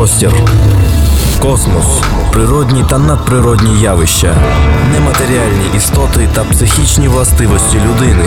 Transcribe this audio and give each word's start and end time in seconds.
простір, 0.00 0.32
космос, 1.42 1.84
природні 2.32 2.84
та 2.90 2.98
надприродні 2.98 3.80
явища, 3.80 4.36
нематеріальні 4.92 5.76
істоти 5.76 6.28
та 6.34 6.44
психічні 6.44 7.08
властивості 7.08 7.76
людини. 7.76 8.24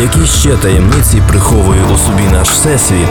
Які 0.00 0.26
ще 0.26 0.56
таємниці 0.56 1.22
приховує 1.28 1.80
у 1.94 1.98
собі 1.98 2.22
наш 2.32 2.50
всесвіт? 2.50 3.08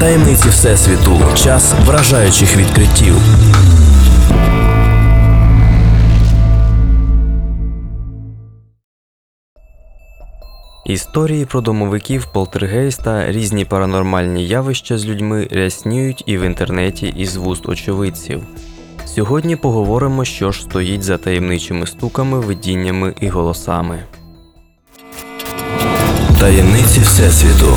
Таємниці 0.00 0.48
Всесвіту, 0.48 1.20
час 1.34 1.74
вражаючих 1.86 2.56
відкриттів. 2.56 3.14
Історії 10.88 11.44
про 11.44 11.60
домовиків 11.60 12.26
полтергейста, 12.32 13.32
різні 13.32 13.64
паранормальні 13.64 14.46
явища 14.46 14.98
з 14.98 15.06
людьми 15.06 15.48
рясніють 15.50 16.22
і 16.26 16.38
в 16.38 16.42
інтернеті 16.42 17.14
із 17.16 17.36
вуст 17.36 17.68
очевидців. 17.68 18.42
Сьогодні 19.06 19.56
поговоримо, 19.56 20.24
що 20.24 20.52
ж 20.52 20.62
стоїть 20.62 21.02
за 21.02 21.18
таємничими 21.18 21.86
стуками, 21.86 22.40
видіннями 22.40 23.14
і 23.20 23.28
голосами. 23.28 24.04
Таємниці 26.40 27.00
Всесвіту. 27.00 27.74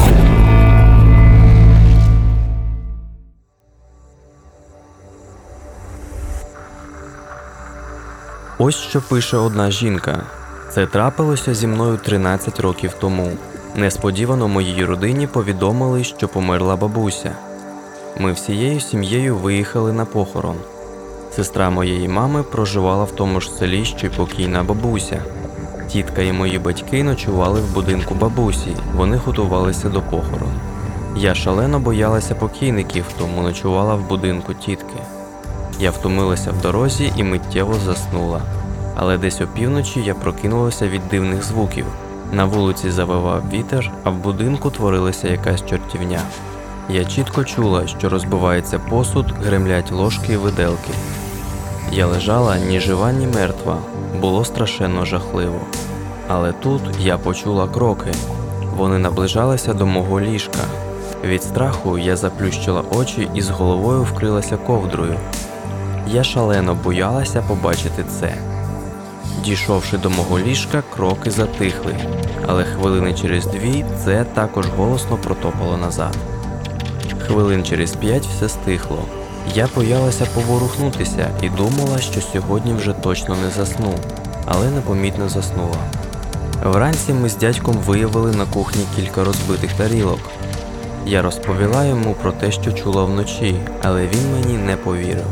Ось 8.57 8.75
що 8.75 9.01
пише 9.01 9.37
одна 9.37 9.71
жінка. 9.71 10.40
Це 10.73 10.85
трапилося 10.85 11.53
зі 11.53 11.67
мною 11.67 11.97
13 11.97 12.59
років 12.59 12.93
тому. 12.99 13.31
Несподівано 13.75 14.47
моїй 14.47 14.85
родині 14.85 15.27
повідомили, 15.27 16.03
що 16.03 16.27
померла 16.27 16.75
бабуся. 16.75 17.31
Ми 18.17 18.31
всією 18.31 18.79
сім'єю 18.79 19.35
виїхали 19.35 19.93
на 19.93 20.05
похорон. 20.05 20.55
Сестра 21.35 21.69
моєї 21.69 22.07
мами 22.07 22.43
проживала 22.43 23.03
в 23.03 23.11
тому 23.11 23.41
ж 23.41 23.51
селі, 23.51 23.85
що 23.85 24.07
й 24.07 24.09
покійна 24.09 24.63
бабуся. 24.63 25.23
Тітка 25.87 26.21
і 26.21 26.31
мої 26.31 26.59
батьки 26.59 27.03
ночували 27.03 27.61
в 27.61 27.73
будинку 27.73 28.15
бабусі, 28.15 28.75
вони 28.95 29.17
готувалися 29.17 29.89
до 29.89 30.01
похорону. 30.01 30.59
Я 31.15 31.35
шалено 31.35 31.79
боялася 31.79 32.35
покійників, 32.35 33.05
тому 33.19 33.41
ночувала 33.41 33.95
в 33.95 34.07
будинку 34.07 34.53
тітки. 34.53 34.97
Я 35.79 35.91
втомилася 35.91 36.51
в 36.51 36.61
дорозі 36.61 37.13
і 37.17 37.23
миттєво 37.23 37.73
заснула. 37.85 38.41
Але 38.95 39.17
десь 39.17 39.41
опівночі 39.41 40.01
я 40.01 40.13
прокинулася 40.13 40.87
від 40.87 41.01
дивних 41.11 41.43
звуків. 41.43 41.85
На 42.31 42.45
вулиці 42.45 42.91
завивав 42.91 43.43
вітер, 43.53 43.91
а 44.03 44.09
в 44.09 44.15
будинку 44.15 44.69
творилася 44.69 45.27
якась 45.27 45.65
чортівня. 45.65 46.21
Я 46.89 47.05
чітко 47.05 47.43
чула, 47.43 47.87
що 47.87 48.09
розбивається 48.09 48.79
посуд, 48.79 49.25
гремлять 49.43 49.91
ложки 49.91 50.33
і 50.33 50.37
виделки. 50.37 50.91
Я 51.91 52.05
лежала 52.05 52.57
ні 52.57 52.79
жива, 52.79 53.11
ні 53.11 53.27
мертва, 53.27 53.77
було 54.21 54.45
страшенно 54.45 55.05
жахливо. 55.05 55.59
Але 56.27 56.51
тут 56.51 56.81
я 56.99 57.17
почула 57.17 57.67
кроки. 57.67 58.11
Вони 58.77 58.97
наближалися 58.97 59.73
до 59.73 59.85
мого 59.85 60.21
ліжка. 60.21 60.59
Від 61.23 61.43
страху 61.43 61.97
я 61.97 62.15
заплющила 62.15 62.83
очі 62.91 63.29
і 63.33 63.41
з 63.41 63.49
головою 63.49 64.03
вкрилася 64.03 64.57
ковдрою. 64.57 65.15
Я 66.07 66.23
шалено 66.23 66.77
боялася 66.83 67.43
побачити 67.47 68.03
це. 68.19 68.50
Дійшовши 69.43 69.97
до 69.97 70.09
мого 70.09 70.39
ліжка, 70.39 70.83
кроки 70.95 71.31
затихли, 71.31 71.95
але 72.47 72.63
хвилини 72.63 73.13
через 73.13 73.45
дві 73.45 73.85
це 74.05 74.23
також 74.23 74.65
голосно 74.77 75.17
протопало 75.17 75.77
назад. 75.77 76.17
Хвилин 77.27 77.63
через 77.63 77.91
п'ять 77.91 78.25
все 78.25 78.49
стихло. 78.49 78.99
Я 79.55 79.69
боялася 79.75 80.25
поворухнутися 80.25 81.29
і 81.41 81.49
думала, 81.49 81.97
що 81.99 82.21
сьогодні 82.21 82.73
вже 82.73 82.93
точно 82.93 83.35
не 83.35 83.49
засну, 83.49 83.93
але 84.45 84.69
непомітно 84.69 85.29
заснула. 85.29 85.77
Вранці 86.63 87.13
ми 87.13 87.29
з 87.29 87.35
дядьком 87.35 87.75
виявили 87.75 88.31
на 88.31 88.45
кухні 88.45 88.85
кілька 88.95 89.23
розбитих 89.23 89.73
тарілок. 89.73 90.19
Я 91.05 91.21
розповіла 91.21 91.85
йому 91.85 92.15
про 92.21 92.31
те, 92.31 92.51
що 92.51 92.71
чула 92.71 93.03
вночі, 93.03 93.55
але 93.81 94.07
він 94.07 94.33
мені 94.33 94.57
не 94.57 94.75
повірив. 94.75 95.25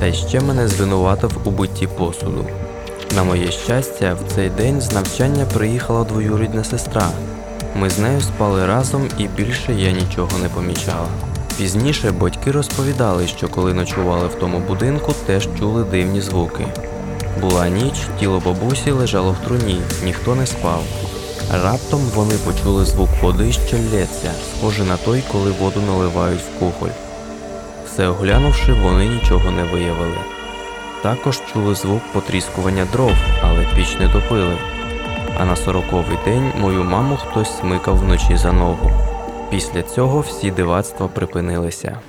Та 0.00 0.12
ще 0.12 0.40
мене 0.40 0.68
звинуватив 0.68 1.38
у 1.44 1.50
битті 1.50 1.86
посуду. 1.86 2.46
На 3.16 3.24
моє 3.24 3.50
щастя, 3.50 4.14
в 4.14 4.34
цей 4.34 4.50
день 4.50 4.80
з 4.80 4.92
навчання 4.92 5.46
приїхала 5.54 6.04
двоюрідна 6.04 6.64
сестра. 6.64 7.08
Ми 7.76 7.90
з 7.90 7.98
нею 7.98 8.20
спали 8.20 8.66
разом 8.66 9.08
і 9.18 9.28
більше 9.28 9.74
я 9.74 9.92
нічого 9.92 10.38
не 10.42 10.48
помічала. 10.48 11.08
Пізніше 11.58 12.12
батьки 12.12 12.50
розповідали, 12.50 13.26
що 13.26 13.48
коли 13.48 13.74
ночували 13.74 14.26
в 14.26 14.34
тому 14.34 14.58
будинку, 14.58 15.14
теж 15.26 15.48
чули 15.58 15.84
дивні 15.84 16.20
звуки. 16.20 16.66
Була 17.40 17.68
ніч, 17.68 17.94
тіло 18.20 18.42
бабусі 18.44 18.90
лежало 18.90 19.32
в 19.32 19.46
труні, 19.46 19.80
ніхто 20.04 20.34
не 20.34 20.46
спав. 20.46 20.82
Раптом 21.64 22.00
вони 22.14 22.34
почули 22.34 22.84
звук 22.84 23.08
води, 23.22 23.52
що 23.52 23.76
лється, 23.76 24.30
схожий 24.50 24.86
на 24.86 24.96
той, 24.96 25.22
коли 25.32 25.50
воду 25.50 25.80
наливають 25.86 26.40
в 26.40 26.58
кухоль. 26.58 26.94
Все 27.86 28.08
оглянувши, 28.08 28.72
вони 28.72 29.06
нічого 29.06 29.50
не 29.50 29.62
виявили. 29.62 30.37
Також 31.02 31.40
чули 31.52 31.74
звук 31.74 32.02
потріскування 32.12 32.86
дров, 32.92 33.12
але 33.42 33.66
піч 33.76 33.96
не 34.00 34.08
топили. 34.08 34.56
А 35.40 35.44
на 35.44 35.56
сороковий 35.56 36.18
день 36.24 36.52
мою 36.60 36.84
маму 36.84 37.16
хтось 37.16 37.58
смикав 37.58 37.98
вночі 37.98 38.36
за 38.36 38.52
ногу. 38.52 38.90
Після 39.50 39.82
цього 39.82 40.20
всі 40.20 40.50
дивацтва 40.50 41.08
припинилися. 41.08 42.00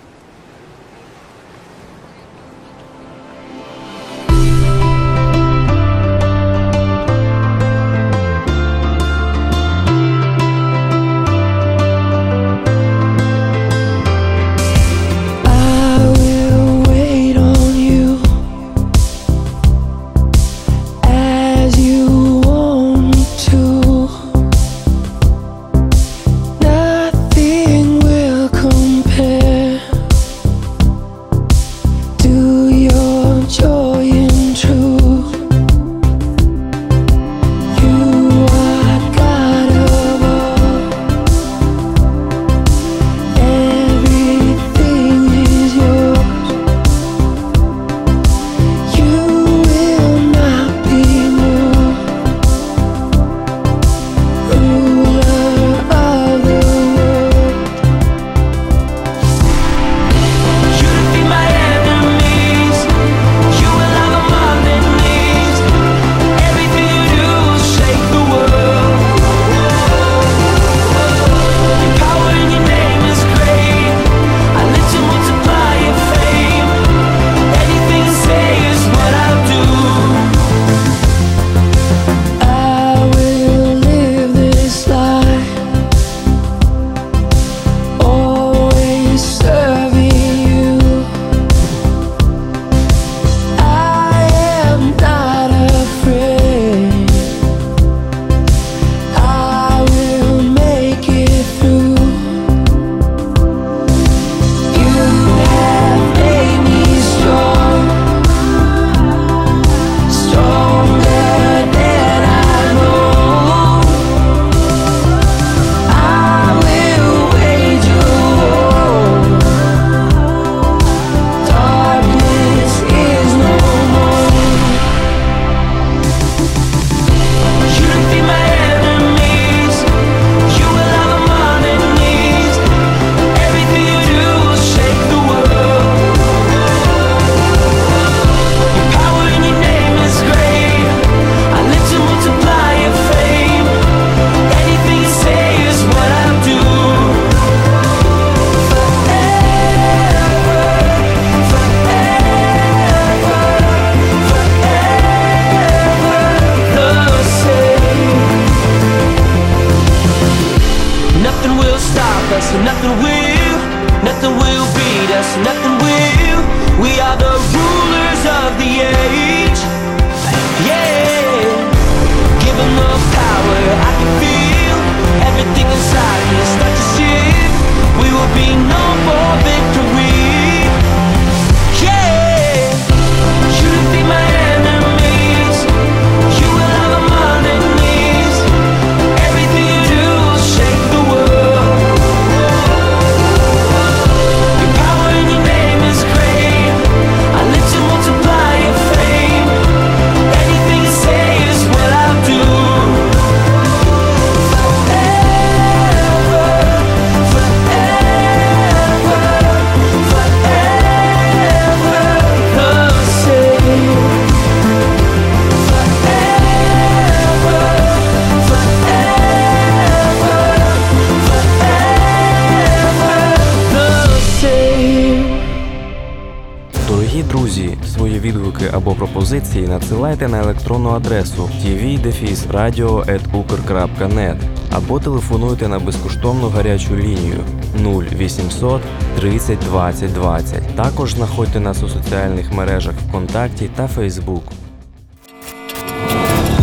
Пропозиції 229.39 229.67
надсилайте 229.67 230.27
на 230.27 230.39
електронну 230.39 230.89
адресу 230.89 231.49
tv-radio.ukr.net 231.65 234.37
або 234.71 234.99
телефонуйте 234.99 235.67
на 235.67 235.79
безкоштовну 235.79 236.49
гарячу 236.49 236.95
лінію 236.95 237.39
0800 237.75 238.81
30 239.19 239.59
20 239.59 240.13
20. 240.13 240.75
Також 240.75 241.13
знаходьте 241.13 241.59
нас 241.59 241.83
у 241.83 241.89
соціальних 241.89 242.53
мережах 242.53 242.93
ВКонтакті 243.07 243.69
та 243.75 243.87
Фейсбук. 243.87 244.43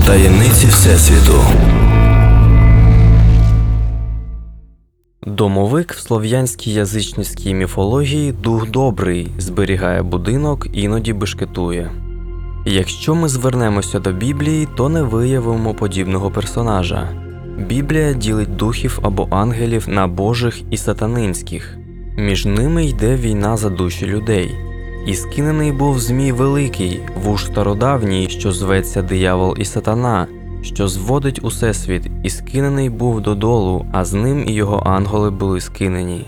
Таємниці 0.06 0.66
Всесвіту. 0.66 1.40
Домовик 5.26 5.92
в 5.92 5.98
слов'янській 5.98 6.72
язичницькій 6.72 7.54
міфології 7.54 8.32
дух 8.32 8.70
добрий, 8.70 9.28
зберігає 9.38 10.02
будинок, 10.02 10.66
іноді 10.72 11.12
бешкетує. 11.12 11.90
Якщо 12.68 13.14
ми 13.14 13.28
звернемося 13.28 14.00
до 14.00 14.12
Біблії, 14.12 14.68
то 14.76 14.88
не 14.88 15.02
виявимо 15.02 15.74
подібного 15.74 16.30
персонажа. 16.30 17.08
Біблія 17.58 18.12
ділить 18.12 18.56
духів 18.56 18.98
або 19.02 19.28
ангелів 19.30 19.88
на 19.88 20.06
божих 20.06 20.62
і 20.70 20.76
сатанинських. 20.76 21.78
Між 22.18 22.46
ними 22.46 22.86
йде 22.86 23.16
війна 23.16 23.56
за 23.56 23.70
душі 23.70 24.06
людей. 24.06 24.50
І 25.06 25.14
скинений 25.14 25.72
був 25.72 26.00
Змій 26.00 26.32
Великий, 26.32 27.00
вуж 27.22 27.44
стародавній, 27.44 28.28
що 28.28 28.52
зветься 28.52 29.02
диявол 29.02 29.54
і 29.58 29.64
сатана, 29.64 30.26
що 30.62 30.88
зводить 30.88 31.40
усе 31.42 31.74
світ, 31.74 32.10
і 32.22 32.30
скинений 32.30 32.90
був 32.90 33.20
додолу, 33.20 33.86
а 33.92 34.04
з 34.04 34.12
ним 34.12 34.44
і 34.48 34.52
його 34.52 34.82
ангели 34.86 35.30
були 35.30 35.60
скинені. 35.60 36.26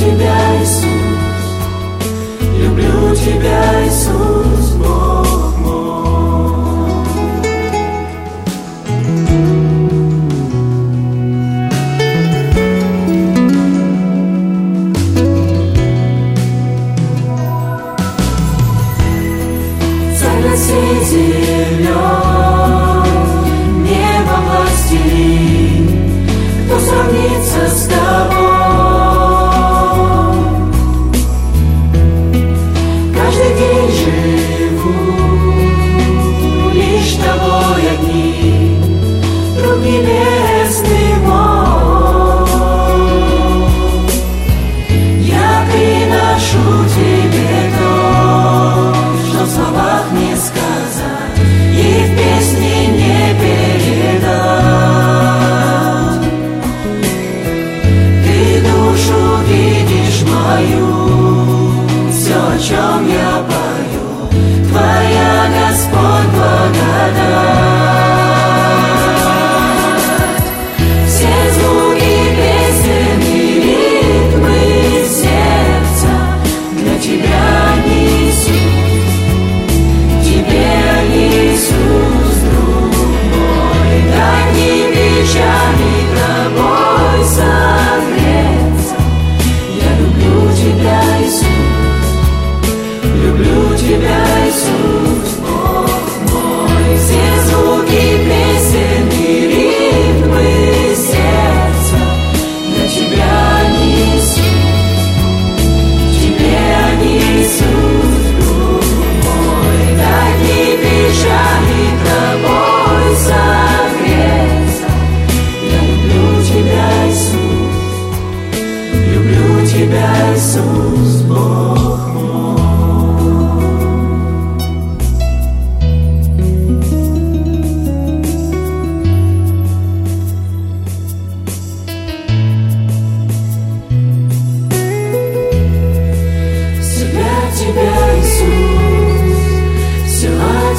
Тебя, 0.00 0.34
Иисус. 0.62 0.86
Люблю 2.58 3.14
Тебя, 3.14 3.86
Иисус. 3.86 4.29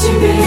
to 0.01 0.19
be 0.19 0.40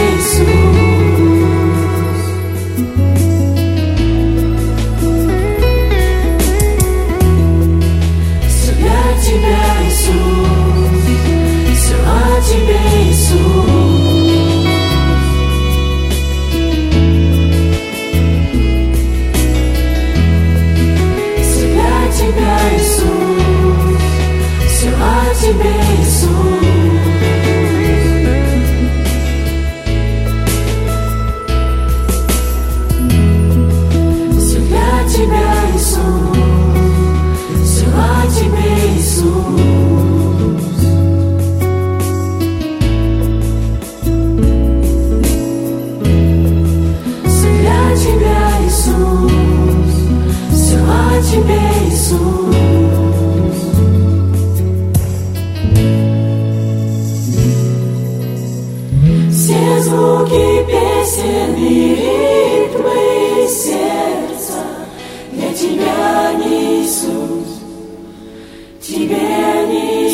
you. 39.57 39.84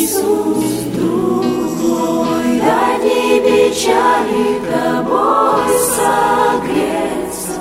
несут 0.00 0.92
другой 0.94 2.60
Дни 3.00 3.40
печали 3.40 4.60
тобой 4.70 5.74
согреться 5.96 7.60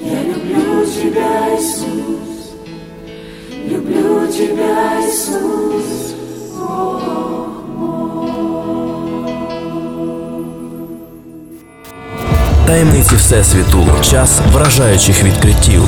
Я 0.00 0.22
люблю 0.22 0.86
тебя, 0.86 1.56
Иисус 1.56 2.54
Люблю 3.66 4.26
тебя, 4.26 5.00
Иисус 5.06 6.00
Таємниці 12.66 13.16
Всесвіту. 13.16 13.86
Час 14.02 14.40
вражаючих 14.52 15.24
відкриттів. 15.24 15.82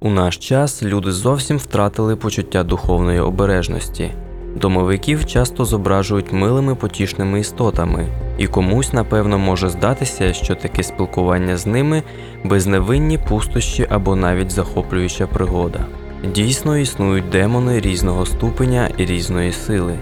У 0.00 0.10
наш 0.10 0.36
час 0.36 0.82
люди 0.82 1.12
зовсім 1.12 1.56
втратили 1.56 2.16
почуття 2.16 2.64
духовної 2.64 3.20
обережності. 3.20 4.10
Домовиків 4.56 5.26
часто 5.26 5.64
зображують 5.64 6.32
милими 6.32 6.74
потішними 6.74 7.40
істотами, 7.40 8.06
і 8.38 8.46
комусь, 8.46 8.92
напевно, 8.92 9.38
може 9.38 9.68
здатися, 9.68 10.32
що 10.32 10.54
таке 10.54 10.82
спілкування 10.82 11.56
з 11.56 11.66
ними 11.66 12.02
безневинні 12.44 13.18
пустощі 13.18 13.86
або 13.90 14.16
навіть 14.16 14.50
захоплююча 14.50 15.26
пригода. 15.26 15.86
Дійсно 16.34 16.78
існують 16.78 17.28
демони 17.28 17.80
різного 17.80 18.26
ступеня 18.26 18.90
і 18.98 19.04
різної 19.04 19.52
сили. 19.52 19.98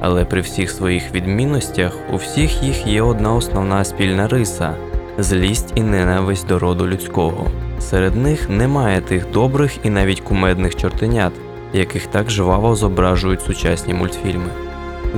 Але 0.00 0.24
при 0.24 0.40
всіх 0.40 0.70
своїх 0.70 1.14
відмінностях 1.14 1.92
у 2.12 2.16
всіх 2.16 2.62
їх 2.62 2.86
є 2.86 3.02
одна 3.02 3.34
основна 3.34 3.84
спільна 3.84 4.28
риса 4.28 4.74
злість 5.18 5.72
і 5.74 5.82
ненависть 5.82 6.46
до 6.46 6.58
роду 6.58 6.86
людського. 6.86 7.46
Серед 7.80 8.16
них 8.16 8.48
немає 8.50 9.00
тих 9.00 9.30
добрих 9.30 9.72
і 9.82 9.90
навіть 9.90 10.20
кумедних 10.20 10.76
чортенят, 10.76 11.32
яких 11.72 12.06
так 12.06 12.30
жваво 12.30 12.76
зображують 12.76 13.42
сучасні 13.42 13.94
мультфільми. 13.94 14.50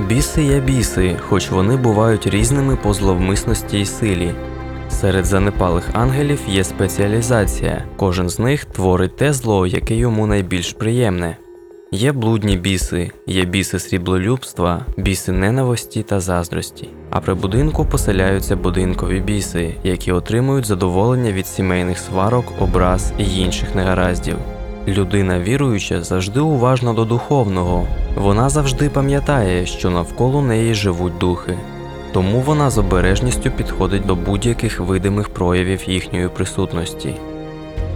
Біси 0.07 0.43
є 0.43 0.59
біси, 0.59 1.15
хоч 1.29 1.51
вони 1.51 1.77
бувають 1.77 2.27
різними 2.27 2.75
по 2.75 2.93
зловмисності 2.93 3.79
й 3.79 3.85
силі. 3.85 4.31
Серед 4.89 5.25
занепалих 5.25 5.89
ангелів 5.93 6.39
є 6.47 6.63
спеціалізація, 6.63 7.83
кожен 7.97 8.29
з 8.29 8.39
них 8.39 8.65
творить 8.65 9.17
те 9.17 9.33
зло, 9.33 9.67
яке 9.67 9.95
йому 9.95 10.27
найбільш 10.27 10.73
приємне. 10.73 11.37
Є 11.91 12.11
блудні 12.11 12.57
біси, 12.57 13.11
є 13.27 13.45
біси 13.45 13.79
сріблолюбства, 13.79 14.85
біси 14.97 15.31
ненависті 15.31 16.03
та 16.03 16.19
заздрості. 16.19 16.89
А 17.09 17.19
при 17.19 17.33
будинку 17.33 17.85
поселяються 17.85 18.55
будинкові 18.55 19.19
біси, 19.19 19.75
які 19.83 20.11
отримують 20.11 20.65
задоволення 20.65 21.31
від 21.31 21.47
сімейних 21.47 21.99
сварок, 21.99 22.53
образ 22.59 23.13
і 23.17 23.39
інших 23.39 23.75
негараздів. 23.75 24.35
Людина 24.87 25.39
віруюча 25.39 26.01
завжди 26.03 26.39
уважна 26.39 26.93
до 26.93 27.05
духовного, 27.05 27.87
вона 28.15 28.49
завжди 28.49 28.89
пам'ятає, 28.89 29.65
що 29.65 29.89
навколо 29.89 30.41
неї 30.41 30.73
живуть 30.73 31.17
духи. 31.17 31.57
Тому 32.13 32.39
вона 32.39 32.69
з 32.69 32.77
обережністю 32.77 33.51
підходить 33.51 34.05
до 34.05 34.15
будь-яких 34.15 34.79
видимих 34.79 35.29
проявів 35.29 35.89
їхньої 35.89 36.27
присутності. 36.27 37.13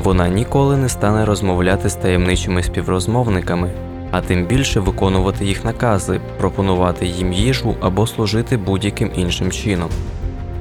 Вона 0.04 0.28
ніколи 0.28 0.78
не 0.78 0.90
стане 0.90 1.26
розмовляти 1.26 1.90
з 1.90 1.96
таємничими 1.96 2.64
співрозмовниками, 2.64 3.72
а 4.12 4.22
тим 4.22 4.46
більше 4.46 4.80
виконувати 4.80 5.46
їх 5.46 5.66
накази, 5.66 6.22
пропонувати 6.38 7.06
їм 7.06 7.34
їжу 7.34 7.76
або 7.82 8.08
служити 8.08 8.58
будь-яким 8.58 9.12
іншим 9.16 9.52
чином. 9.52 9.90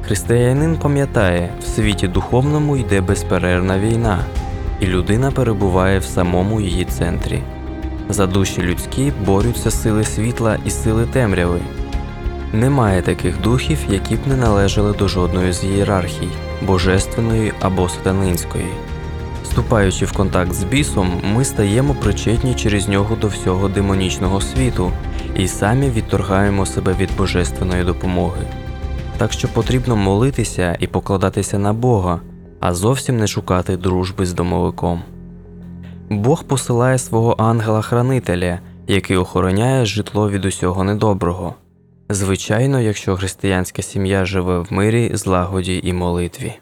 Християнин 0.06 0.76
пам'ятає, 0.76 1.50
в 1.60 1.64
світі 1.64 2.08
духовному 2.08 2.76
йде 2.76 3.00
безперервна 3.00 3.78
війна, 3.78 4.18
і 4.80 4.87
людина 4.87 5.30
перебуває 5.30 5.99
в 5.99 6.04
самому 6.04 6.60
її 6.60 6.84
центрі. 6.84 7.42
За 8.08 8.26
душі 8.26 8.62
людські 8.62 9.12
борються 9.26 9.70
сили 9.70 10.04
світла 10.04 10.56
і 10.66 10.70
сили 10.70 11.06
темряви. 11.06 11.60
Немає 12.52 13.02
таких 13.02 13.40
духів, 13.40 13.78
які 13.88 14.14
б 14.14 14.18
не 14.26 14.37
належали 14.37 14.92
до 14.92 15.08
жодної 15.08 15.52
з 15.52 15.64
ієрархій 15.64 16.28
божественної 16.62 17.52
або 17.60 17.88
сатанинської. 17.88 18.66
Вступаючи 19.50 20.04
в 20.04 20.12
контакт 20.12 20.52
з 20.52 20.64
бісом, 20.64 21.21
ми 21.35 21.45
стаємо 21.45 21.95
причетні 21.95 22.54
через 22.54 22.88
нього 22.88 23.16
до 23.16 23.28
всього 23.28 23.69
демонічного 23.69 24.40
світу 24.40 24.92
і 25.37 25.49
самі 25.49 25.90
відторгаємо 25.90 26.66
себе 26.66 26.95
від 27.00 27.16
божественної 27.16 27.85
допомоги. 27.85 28.47
Так 29.19 29.33
що 29.33 29.49
потрібно 29.49 29.97
молитися 29.97 30.76
і 30.80 30.87
покладатися 30.87 31.59
на 31.59 31.73
Бога, 31.73 32.21
а 32.61 32.75
зовсім 32.75 33.16
не 33.16 33.26
шукати 33.26 33.76
дружби 33.76 34.26
з 34.26 34.33
домовиком. 34.33 35.02
Бог 36.11 36.45
посилає 36.45 36.99
свого 36.99 37.33
ангела-хранителя, 37.38 38.59
який 38.87 39.16
охороняє 39.16 39.87
житло 39.87 40.30
від 40.30 40.45
усього 40.45 40.85
недоброго. 40.85 41.54
Звичайно, 42.09 42.80
якщо 42.80 43.16
християнська 43.16 43.83
сім'я 43.83 44.25
живе 44.25 44.59
в 44.59 44.73
мирі, 44.73 45.11
злагоді 45.14 45.80
і 45.85 45.92
молитві. 45.92 46.54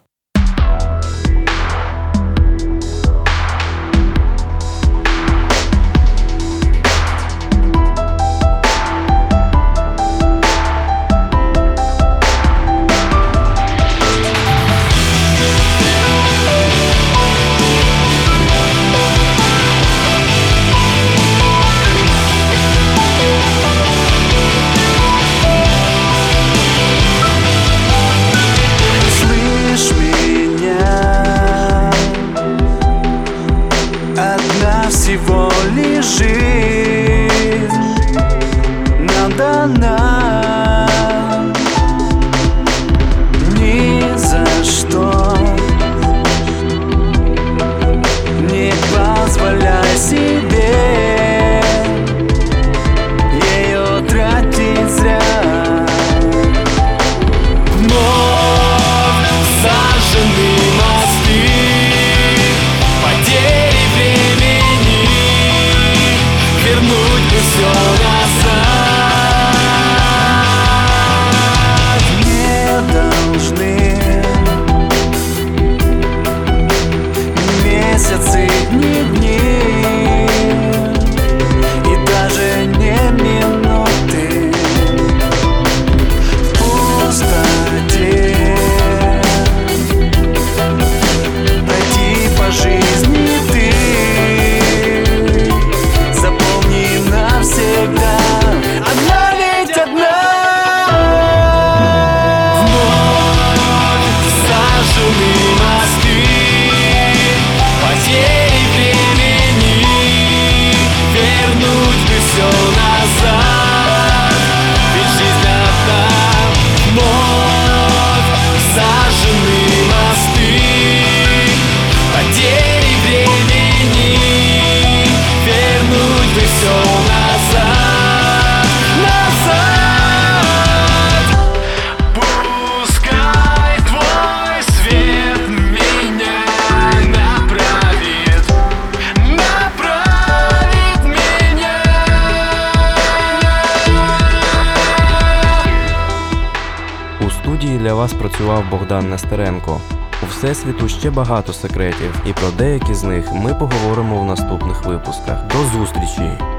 Працював 148.49 148.71
Богдан 148.71 149.11
Нестеренко. 149.11 149.80
У 150.23 150.26
всесвіту 150.26 150.89
ще 150.89 151.11
багато 151.11 151.52
секретів, 151.52 152.23
і 152.26 152.32
про 152.32 152.50
деякі 152.58 152.95
з 152.95 153.04
них 153.04 153.32
ми 153.32 153.54
поговоримо 153.54 154.21
в 154.21 154.25
наступних 154.25 154.84
випусках. 154.84 155.47
До 155.47 155.78
зустрічі! 155.78 156.57